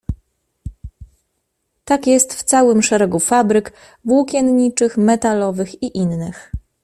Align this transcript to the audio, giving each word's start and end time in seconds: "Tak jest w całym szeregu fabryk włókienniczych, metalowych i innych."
"Tak 1.85 2.07
jest 2.07 2.33
w 2.33 2.43
całym 2.43 2.81
szeregu 2.83 3.19
fabryk 3.19 3.73
włókienniczych, 4.05 4.97
metalowych 4.97 5.83
i 5.83 5.97
innych." 5.97 6.51